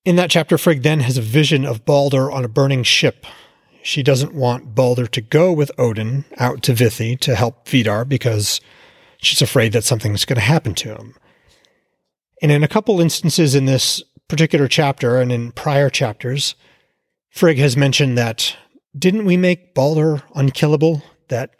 [0.06, 3.26] In that chapter, Frigg then has a vision of Balder on a burning ship.
[3.82, 8.60] She doesn't want Balder to go with Odin out to Vithi to help Vidar because
[9.18, 11.16] she's afraid that something's going to happen to him.
[12.42, 16.56] And in a couple instances in this particular chapter and in prior chapters,
[17.30, 18.56] Frigg has mentioned that
[18.98, 21.02] didn't we make Balder unkillable?
[21.30, 21.52] That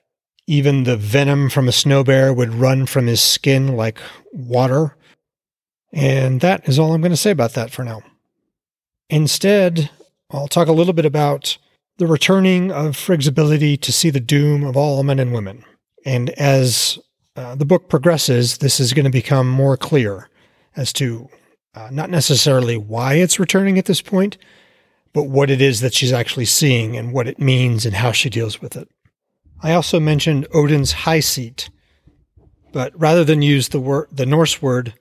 [0.48, 4.00] even the venom from a snow bear would run from his skin like
[4.32, 4.96] water?
[5.94, 8.02] And that is all I'm going to say about that for now.
[9.10, 9.92] Instead,
[10.32, 11.58] I'll talk a little bit about
[11.98, 15.64] the returning of Frigg's ability to see the doom of all men and women.
[16.04, 16.98] And as
[17.36, 20.30] uh, the book progresses, this is going to become more clear
[20.76, 21.30] as to
[21.76, 24.38] uh, not necessarily why it's returning at this point,
[25.14, 28.30] but what it is that she's actually seeing and what it means and how she
[28.30, 28.90] deals with it.
[29.62, 31.70] I also mentioned Odin's high seat,
[32.72, 34.96] but rather than use the word, the Norse word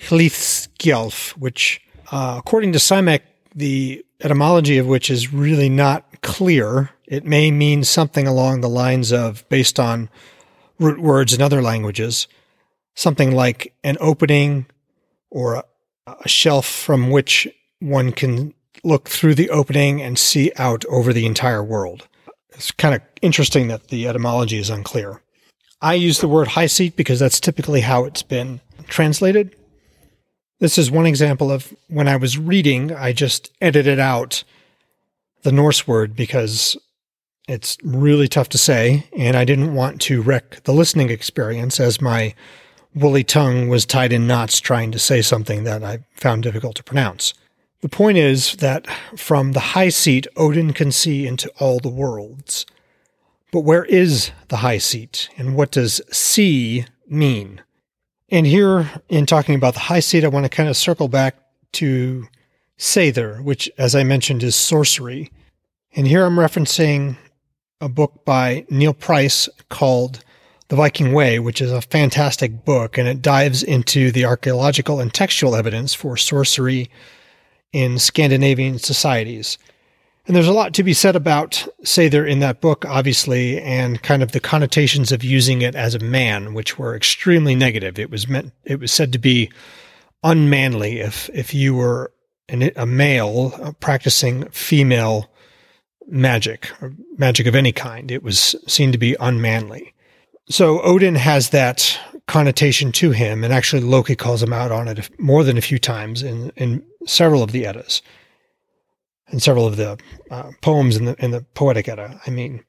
[0.00, 1.80] Hlithskjalf, which,
[2.10, 3.20] uh, according to Simek,
[3.54, 6.90] the etymology of which is really not clear.
[7.06, 10.08] It may mean something along the lines of, based on
[10.78, 12.26] root words in other languages,
[12.94, 14.66] something like an opening
[15.30, 15.64] or a,
[16.06, 17.46] a shelf from which
[17.80, 22.08] one can look through the opening and see out over the entire world.
[22.50, 25.22] It's kind of interesting that the etymology is unclear.
[25.80, 29.54] I use the word high seat because that's typically how it's been translated.
[30.64, 34.44] This is one example of when I was reading, I just edited out
[35.42, 36.74] the Norse word because
[37.46, 42.00] it's really tough to say, and I didn't want to wreck the listening experience as
[42.00, 42.34] my
[42.94, 46.82] woolly tongue was tied in knots trying to say something that I found difficult to
[46.82, 47.34] pronounce.
[47.82, 48.86] The point is that
[49.18, 52.64] from the high seat, Odin can see into all the worlds.
[53.52, 57.60] But where is the high seat, and what does see mean?
[58.30, 61.36] And here, in talking about the high seat, I want to kind of circle back
[61.72, 62.26] to
[62.78, 65.30] Seidr, which, as I mentioned, is sorcery.
[65.94, 67.16] And here I'm referencing
[67.80, 70.24] a book by Neil Price called
[70.68, 75.12] The Viking Way, which is a fantastic book, and it dives into the archaeological and
[75.12, 76.90] textual evidence for sorcery
[77.72, 79.58] in Scandinavian societies.
[80.26, 84.22] And there's a lot to be said about Seidr in that book, obviously, and kind
[84.22, 87.98] of the connotations of using it as a man, which were extremely negative.
[87.98, 89.50] It was meant, it was said to be
[90.22, 92.10] unmanly if, if you were
[92.48, 95.30] an, a male uh, practicing female
[96.06, 98.10] magic or magic of any kind.
[98.10, 99.92] It was seen to be unmanly.
[100.48, 105.10] So Odin has that connotation to him, and actually Loki calls him out on it
[105.20, 108.00] more than a few times in, in several of the Eddas
[109.28, 109.98] and several of the
[110.30, 112.20] uh, poems in the in the Poetic Edda.
[112.26, 112.64] I mean,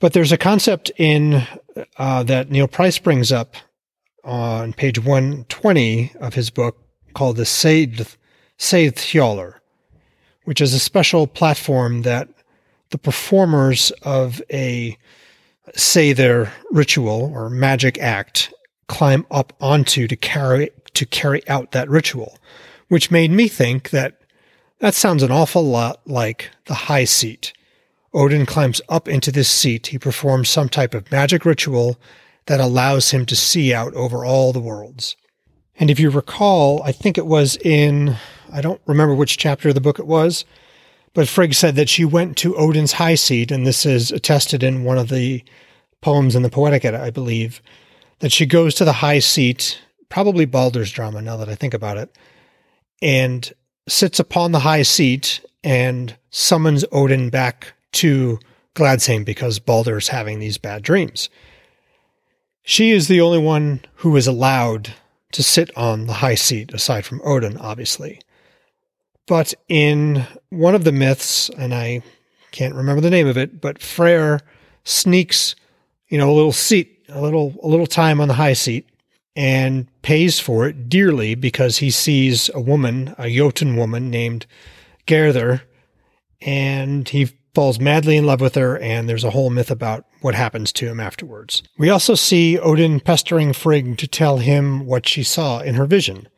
[0.00, 1.46] but there's a concept in
[1.96, 3.56] uh, that Neil Price brings up
[4.22, 6.78] on page 120 of his book
[7.14, 8.06] called the Seid
[8.58, 9.54] Seidthjoller,
[10.44, 12.28] which is a special platform that
[12.90, 14.96] the performers of a
[15.74, 18.52] say their ritual or magic act
[18.86, 22.38] climb up onto to carry to carry out that ritual,
[22.88, 24.20] which made me think that
[24.80, 27.52] that sounds an awful lot like the high seat.
[28.12, 29.88] Odin climbs up into this seat.
[29.88, 31.98] He performs some type of magic ritual
[32.46, 35.16] that allows him to see out over all the worlds.
[35.76, 38.16] And if you recall, I think it was in,
[38.52, 40.44] I don't remember which chapter of the book it was,
[41.14, 44.84] but Frigg said that she went to Odin's high seat, and this is attested in
[44.84, 45.44] one of the
[46.00, 47.62] poems in the Poetic Edda, I believe,
[48.18, 51.96] that she goes to the high seat, probably Balder's drama, now that I think about
[51.96, 52.16] it,
[53.00, 53.52] and
[53.86, 58.38] sits upon the high seat and summons Odin back to
[58.74, 61.28] Gladsheim because Balder is having these bad dreams.
[62.62, 64.94] She is the only one who is allowed
[65.32, 68.20] to sit on the high seat, aside from Odin, obviously.
[69.26, 72.02] But in one of the myths, and I
[72.52, 74.40] can't remember the name of it, but Freyr
[74.84, 75.56] sneaks,
[76.08, 78.88] you know, a little seat, a little a little time on the high seat,
[79.36, 84.46] and pays for it dearly because he sees a woman, a Jotun woman named
[85.06, 85.62] Gerther,
[86.40, 90.34] and he falls madly in love with her, and there's a whole myth about what
[90.34, 91.62] happens to him afterwards.
[91.78, 96.28] We also see Odin pestering Frigg to tell him what she saw in her vision,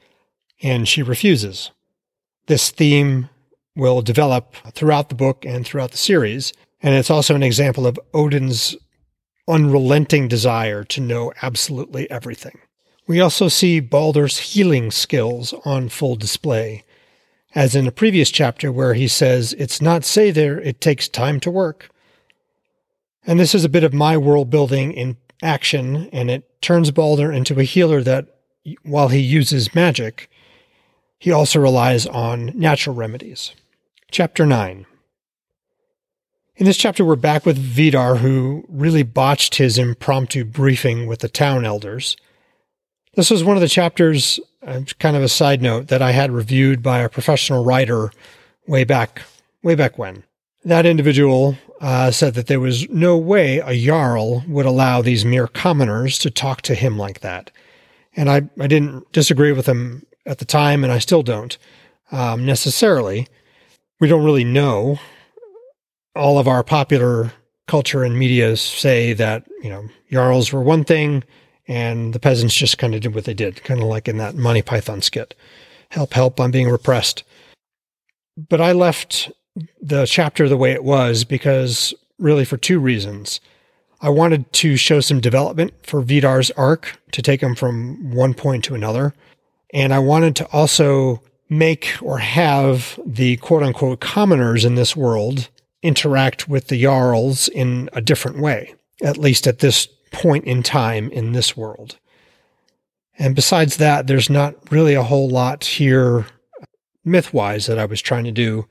[0.62, 1.70] and she refuses.
[2.46, 3.28] This theme
[3.74, 7.98] will develop throughout the book and throughout the series, and it's also an example of
[8.14, 8.76] Odin's
[9.48, 12.59] unrelenting desire to know absolutely everything.
[13.07, 16.85] We also see Balder's healing skills on full display,
[17.55, 21.38] as in a previous chapter where he says, It's not say there, it takes time
[21.40, 21.90] to work.
[23.25, 27.31] And this is a bit of my world building in action, and it turns Balder
[27.31, 28.27] into a healer that,
[28.83, 30.29] while he uses magic,
[31.19, 33.53] he also relies on natural remedies.
[34.11, 34.85] Chapter 9.
[36.57, 41.29] In this chapter, we're back with Vidar, who really botched his impromptu briefing with the
[41.29, 42.16] town elders.
[43.16, 46.31] This was one of the chapters, uh, kind of a side note, that I had
[46.31, 48.12] reviewed by a professional writer
[48.66, 49.22] way back
[49.62, 50.22] way back when.
[50.66, 55.46] That individual uh, said that there was no way a Jarl would allow these mere
[55.46, 57.50] commoners to talk to him like that.
[58.16, 61.57] And I, I didn't disagree with him at the time, and I still don't
[62.12, 63.29] um, necessarily.
[63.98, 64.98] We don't really know.
[66.14, 67.33] All of our popular
[67.66, 71.24] culture and media say that, you know, Jarls were one thing
[71.68, 74.35] and the peasants just kind of did what they did, kind of like in that
[74.35, 75.35] Monty Python skit
[75.90, 77.24] help, help, I'm being repressed.
[78.37, 79.31] But I left
[79.81, 83.40] the chapter the way it was because really for two reasons.
[84.00, 88.64] I wanted to show some development for Vidar's arc to take him from one point
[88.64, 89.14] to another.
[89.72, 95.48] And I wanted to also make or have the quote unquote commoners in this world
[95.83, 101.11] interact with the Jarls in a different way, at least at this point in time
[101.11, 101.98] in this world.
[103.18, 106.26] And besides that, there's not really a whole lot here
[107.05, 108.66] myth wise that I was trying to do.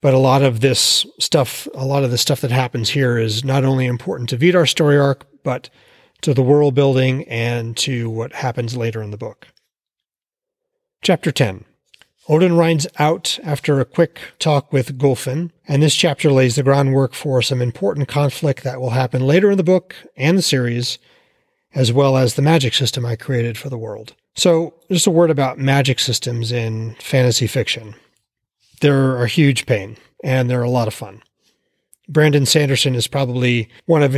[0.00, 3.44] But a lot of this stuff, a lot of the stuff that happens here is
[3.44, 5.70] not only important to Vidar's story arc, but
[6.22, 9.46] to the world building and to what happens later in the book.
[11.02, 11.64] Chapter 10
[12.28, 17.14] Odin rides out after a quick talk with Gulfin, and this chapter lays the groundwork
[17.14, 20.98] for some important conflict that will happen later in the book and the series,
[21.74, 24.14] as well as the magic system I created for the world.
[24.36, 27.94] So, just a word about magic systems in fantasy fiction.
[28.82, 31.22] They're a huge pain, and they're a lot of fun.
[32.10, 34.14] Brandon Sanderson is probably one of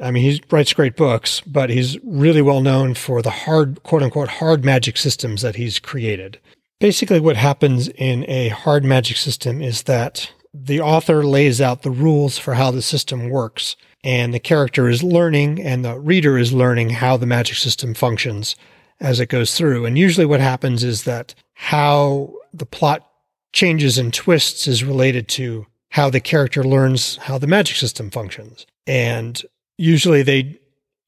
[0.00, 4.02] I mean, he writes great books, but he's really well known for the hard, quote
[4.02, 6.40] unquote, hard magic systems that he's created.
[6.80, 11.90] Basically, what happens in a hard magic system is that the author lays out the
[11.90, 16.52] rules for how the system works, and the character is learning, and the reader is
[16.52, 18.54] learning how the magic system functions
[19.00, 19.84] as it goes through.
[19.84, 23.08] And usually, what happens is that how the plot
[23.52, 28.66] changes and twists is related to how the character learns how the magic system functions.
[28.86, 29.40] And
[29.78, 30.58] usually they,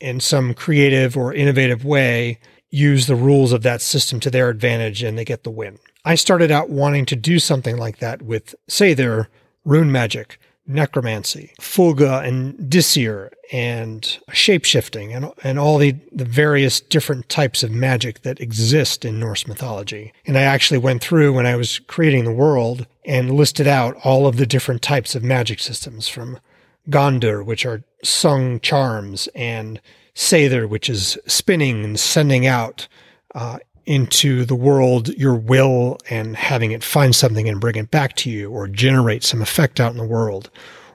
[0.00, 2.38] in some creative or innovative way,
[2.70, 5.78] use the rules of that system to their advantage and they get the win.
[6.04, 9.28] I started out wanting to do something like that with, say, their
[9.64, 17.28] rune magic, necromancy, Fylgja and Disir, and shapeshifting, and, and all the, the various different
[17.28, 20.12] types of magic that exist in Norse mythology.
[20.26, 24.26] And I actually went through when I was creating the world and listed out all
[24.26, 26.40] of the different types of magic systems from
[26.88, 29.80] Galdr, which are sung charms, and
[30.16, 32.88] Seidr, which is spinning and sending out
[33.34, 38.16] uh, into the world your will and having it find something and bring it back
[38.16, 40.50] to you, or generate some effect out in the world,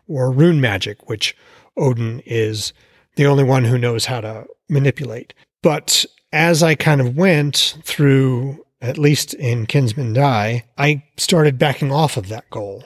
[0.07, 1.37] or rune magic, which
[1.77, 2.73] Odin is
[3.15, 5.33] the only one who knows how to manipulate.
[5.61, 11.91] But as I kind of went through, at least in Kinsmen Die, I started backing
[11.91, 12.83] off of that goal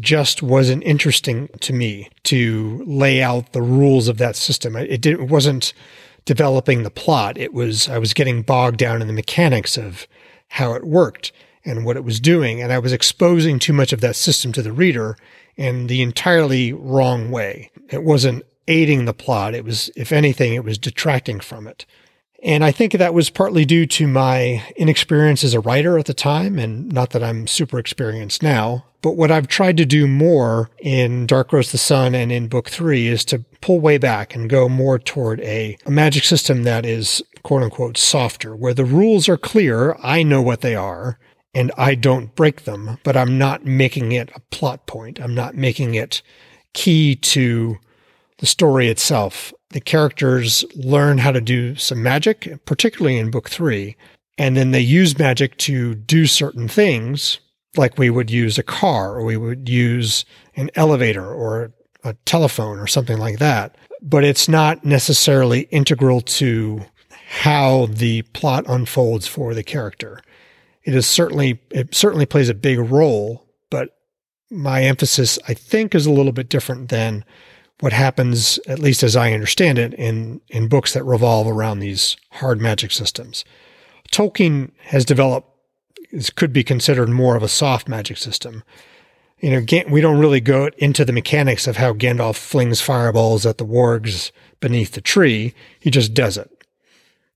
[0.00, 4.76] just wasn't interesting to me to lay out the rules of that system.
[4.76, 5.72] It didn't, it wasn't
[6.24, 7.38] developing the plot.
[7.38, 10.06] It was, I was getting bogged down in the mechanics of
[10.48, 11.32] how it worked
[11.64, 12.62] and what it was doing.
[12.62, 15.16] And I was exposing too much of that system to the reader
[15.56, 17.70] in the entirely wrong way.
[17.90, 19.54] It wasn't aiding the plot.
[19.54, 21.86] It was, if anything, it was detracting from it.
[22.44, 26.12] And I think that was partly due to my inexperience as a writer at the
[26.12, 28.84] time, and not that I'm super experienced now.
[29.00, 32.68] But what I've tried to do more in Dark Rose the Sun and in book
[32.68, 36.84] three is to pull way back and go more toward a, a magic system that
[36.84, 39.96] is quote unquote softer, where the rules are clear.
[40.02, 41.18] I know what they are
[41.54, 45.20] and I don't break them, but I'm not making it a plot point.
[45.20, 46.20] I'm not making it
[46.72, 47.78] key to
[48.38, 53.96] the story itself the characters learn how to do some magic, particularly in book three,
[54.38, 57.40] and then they use magic to do certain things,
[57.76, 61.72] like we would use a car or we would use an elevator or
[62.04, 63.76] a telephone or something like that.
[64.00, 66.84] But it's not necessarily integral to
[67.26, 70.22] how the plot unfolds for the character.
[70.84, 73.96] It is certainly, it certainly plays a big role, but
[74.52, 77.24] my emphasis, I think, is a little bit different than
[77.80, 82.16] what happens, at least as I understand it, in, in books that revolve around these
[82.32, 83.44] hard magic systems.
[84.12, 85.48] Tolkien has developed,
[86.12, 88.62] this could be considered more of a soft magic system.
[89.40, 93.58] You know, we don't really go into the mechanics of how Gandalf flings fireballs at
[93.58, 95.52] the wargs beneath the tree.
[95.80, 96.50] He just does it.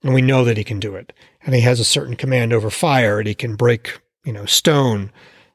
[0.03, 1.13] And we know that he can do it.
[1.43, 5.11] And he has a certain command over fire and he can break, you know, stone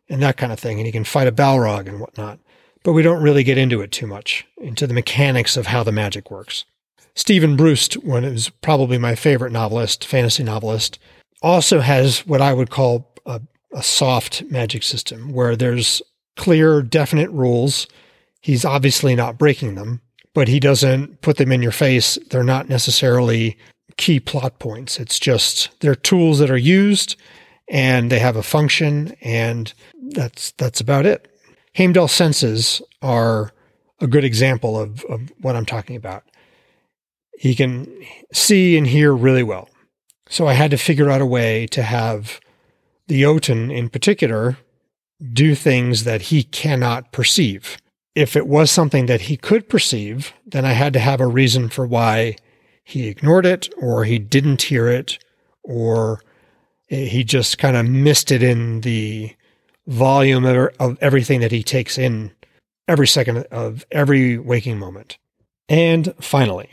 [0.09, 0.77] and that kind of thing.
[0.79, 2.39] And he can fight a Balrog and whatnot
[2.83, 5.91] but we don't really get into it too much, into the mechanics of how the
[5.91, 6.65] magic works.
[7.15, 10.99] Steven Brust, one is probably my favorite novelist, fantasy novelist,
[11.41, 13.41] also has what I would call a,
[13.73, 16.01] a soft magic system where there's
[16.35, 17.87] clear, definite rules.
[18.41, 20.01] He's obviously not breaking them,
[20.33, 22.17] but he doesn't put them in your face.
[22.29, 23.57] They're not necessarily
[23.97, 24.99] key plot points.
[24.99, 27.15] It's just they're tools that are used
[27.69, 29.71] and they have a function and
[30.09, 31.32] that's that's about it.
[31.75, 33.51] Heimdall senses are
[33.99, 36.23] a good example of, of what I'm talking about.
[37.37, 37.87] He can
[38.31, 39.69] see and hear really well.
[40.29, 42.39] So I had to figure out a way to have
[43.07, 44.57] the Jotun in particular
[45.31, 47.77] do things that he cannot perceive.
[48.15, 51.69] If it was something that he could perceive, then I had to have a reason
[51.69, 52.35] for why
[52.83, 55.17] he ignored it or he didn't hear it
[55.63, 56.21] or
[56.87, 59.33] he just kind of missed it in the
[59.87, 62.31] volume of everything that he takes in
[62.87, 65.17] every second of every waking moment.
[65.69, 66.69] And finally,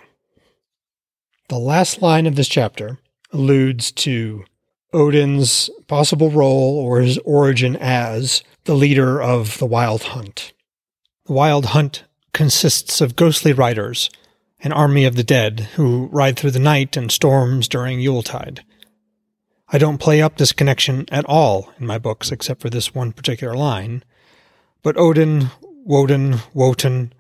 [1.49, 2.99] the last line of this chapter
[3.33, 4.45] alludes to
[4.93, 10.53] Odin's possible role or his origin as the leader of the Wild Hunt.
[11.27, 14.11] The Wild Hunt consists of ghostly riders,
[14.61, 18.65] an army of the dead who ride through the night and storms during Yuletide.
[19.73, 23.13] I don't play up this connection at all in my books except for this one
[23.13, 24.03] particular line,
[24.83, 27.13] but Odin, Woden, Wotan,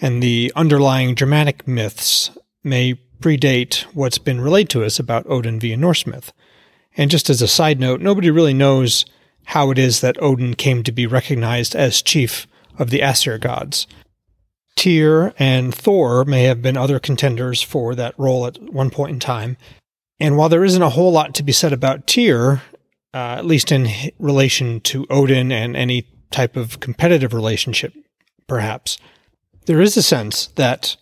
[0.00, 2.30] and the underlying Germanic myths
[2.62, 6.32] may predate what's been relayed to us about Odin via Norse myth.
[6.96, 9.04] And just as a side note, nobody really knows
[9.46, 12.46] how it is that Odin came to be recognized as chief
[12.78, 13.86] of the Aesir gods.
[14.76, 19.20] Tyr and Thor may have been other contenders for that role at one point in
[19.20, 19.56] time.
[20.20, 22.62] And while there isn't a whole lot to be said about Tyr,
[23.14, 27.94] uh, at least in relation to Odin and any type of competitive relationship,
[28.46, 28.98] perhaps,
[29.66, 30.96] there is a sense that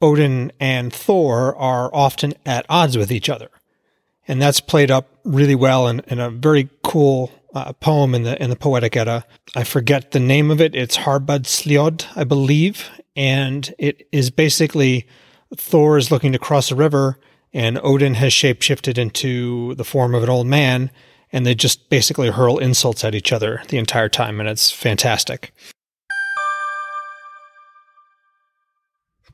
[0.00, 3.50] Odin and Thor are often at odds with each other
[4.26, 8.42] and that's played up really well in, in a very cool uh, poem in the
[8.42, 9.24] in the Poetic Edda.
[9.54, 10.74] I forget the name of it.
[10.74, 15.06] It's Harbad Harbardsljóð, I believe, and it is basically
[15.56, 17.18] Thor is looking to cross a river,
[17.54, 20.90] and Odin has shapeshifted into the form of an old man,
[21.32, 25.52] and they just basically hurl insults at each other the entire time, and it's fantastic.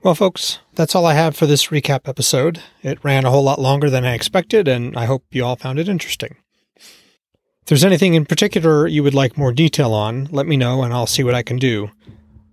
[0.02, 2.62] Well, folks, that's all I have for this recap episode.
[2.82, 5.78] It ran a whole lot longer than I expected, and I hope you all found
[5.78, 6.36] it interesting.
[6.76, 10.92] If there's anything in particular you would like more detail on, let me know and
[10.92, 11.90] I'll see what I can do.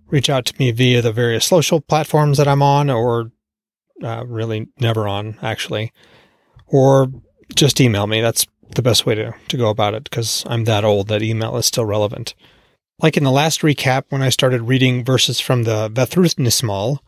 [0.08, 3.32] Reach out to me via the various social platforms that I'm on, or
[4.02, 5.92] uh, really never on, actually.
[6.66, 7.08] Or
[7.54, 8.20] just email me.
[8.20, 11.56] That's the best way to, to go about it because I'm that old that email
[11.56, 12.34] is still relevant.
[13.00, 16.98] Like in the last recap, when I started reading verses from the Vafthrûdnismál,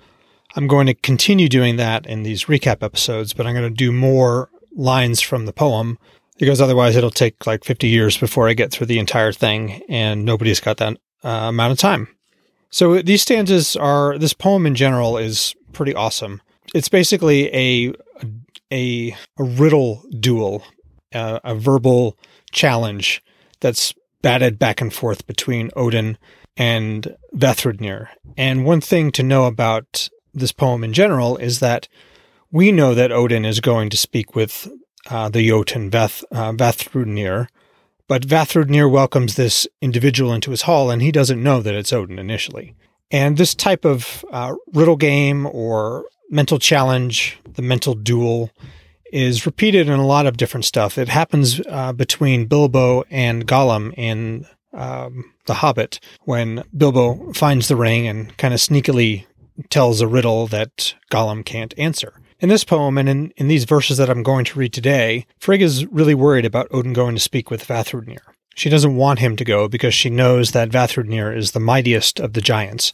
[0.57, 3.93] I'm going to continue doing that in these recap episodes, but I'm going to do
[3.93, 5.99] more lines from the poem
[6.39, 10.25] because otherwise it'll take like 50 years before I get through the entire thing, and
[10.25, 12.09] nobody's got that uh, amount of time.
[12.71, 16.41] So these stanzas are this poem in general is pretty awesome.
[16.75, 17.93] It's basically a
[18.73, 20.65] a, a riddle duel,
[21.15, 22.17] uh, a verbal
[22.53, 23.23] challenge
[23.61, 26.19] that's batted back and forth between Odin
[26.57, 28.09] and Vafthrûdnir.
[28.37, 31.89] And one thing to know about this poem in general is that
[32.53, 34.69] we know that Odin is going to speak with
[35.09, 36.53] uh, the Jotun Vath, uh,
[38.09, 42.19] but Vafthrûdnir welcomes this individual into his hall, and he doesn't know that it's Odin
[42.19, 42.75] initially.
[43.11, 48.51] And this type of uh, riddle game or mental challenge, the mental duel,
[49.13, 50.97] is repeated in a lot of different stuff.
[50.97, 57.77] It happens uh, between Bilbo and Gollum in um, The Hobbit when Bilbo finds the
[57.77, 59.27] ring and kind of sneakily
[59.69, 62.15] tells a riddle that Gollum can't answer.
[62.39, 65.61] In this poem and in, in these verses that I'm going to read today, Frigg
[65.61, 68.21] is really worried about Odin going to speak with Vafthrûdnir.
[68.55, 72.33] She doesn't want him to go because she knows that Vafthrûdnir is the mightiest of
[72.33, 72.93] the giants.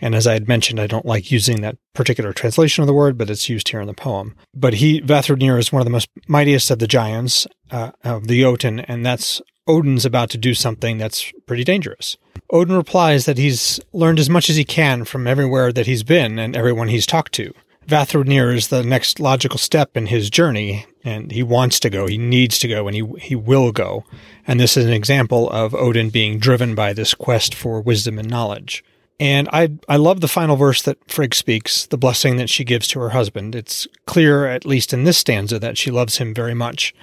[0.00, 3.18] And as I had mentioned, I don't like using that particular translation of the word,
[3.18, 4.34] but it's used here in the poem.
[4.54, 8.40] But he, Vafthrûdnir, is one of the most mightiest of the giants, uh, of the
[8.40, 12.16] Jotun, and that's Odin's about to do something that's pretty dangerous.
[12.50, 16.38] Odin replies that he's learned as much as he can from everywhere that he's been
[16.38, 17.52] and everyone he's talked to.
[17.86, 22.18] Vafthrûdnir is the next logical step in his journey, and he wants to go, he
[22.18, 24.04] needs to go, and he, he will go.
[24.46, 28.28] And this is an example of Odin being driven by this quest for wisdom and
[28.28, 28.84] knowledge.
[29.20, 32.86] And I, I love the final verse that Frigg speaks, the blessing that she gives
[32.88, 33.54] to her husband.
[33.54, 36.94] It's clear, at least in this stanza, that she loves him very much.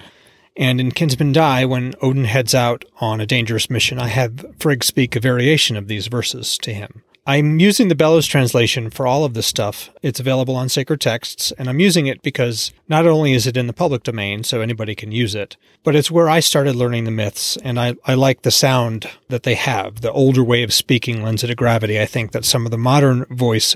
[0.56, 4.82] And in Kinsmen Die, when Odin heads out on a dangerous mission, I have Frigg
[4.82, 7.02] speak a variation of these verses to him.
[7.28, 9.90] I'm using the Bellows translation for all of this stuff.
[10.00, 13.66] It's available on Sacred Texts, and I'm using it because not only is it in
[13.66, 17.10] the public domain, so anybody can use it, but it's where I started learning the
[17.10, 20.02] myths, and I, I like the sound that they have.
[20.02, 22.00] The older way of speaking lends it a gravity.
[22.00, 23.74] I think that some of the modern voice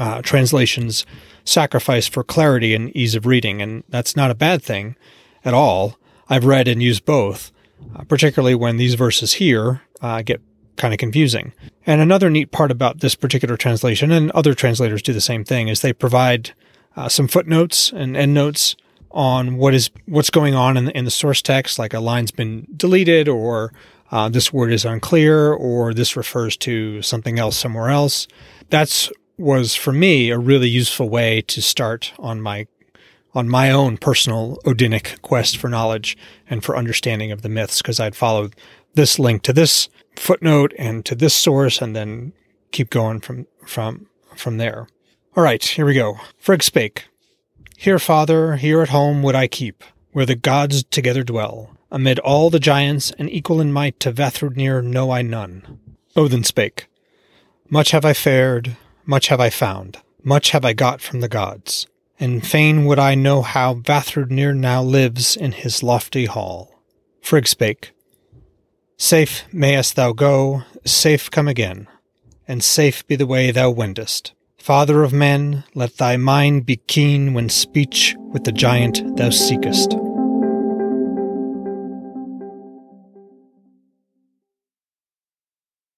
[0.00, 1.06] uh, translations
[1.44, 4.96] sacrifice for clarity and ease of reading, and that's not a bad thing
[5.44, 5.96] at all.
[6.28, 7.52] I've read and used both,
[7.94, 10.40] uh, particularly when these verses here uh, get
[10.76, 11.52] kind of confusing.
[11.86, 15.68] And another neat part about this particular translation, and other translators do the same thing,
[15.68, 16.52] is they provide
[16.96, 18.76] uh, some footnotes and endnotes
[19.10, 22.30] on what is what's going on in the, in the source text, like a line's
[22.30, 23.72] been deleted, or
[24.10, 28.28] uh, this word is unclear, or this refers to something else somewhere else.
[28.68, 29.10] That's
[29.40, 32.66] was for me a really useful way to start on my
[33.34, 36.16] on my own personal Odinic quest for knowledge
[36.48, 38.54] and for understanding of the myths because I'd followed
[38.94, 39.88] this link to this
[40.20, 42.32] footnote and to this source and then
[42.70, 44.06] keep going from from
[44.36, 44.86] from there.
[45.36, 46.18] All right, here we go.
[46.38, 47.06] Frigg spake.
[47.76, 51.70] Here, father, here at home would I keep, where the gods together dwell.
[51.90, 55.80] Amid all the giants, and equal in might to Vafthrûdnir know I none.
[56.14, 56.86] Odin spake.
[57.68, 61.86] Much have I fared, much have I found, much have I got from the gods,
[62.18, 66.80] and fain would I know how Vafthrûdnir now lives in his lofty hall.
[67.22, 67.92] Frigg spake.
[69.02, 71.88] Safe mayest thou go, safe come again,
[72.46, 74.34] and safe be the way thou wendest.
[74.58, 79.94] Father of men, let thy mind be keen when speech with the giant thou seekest.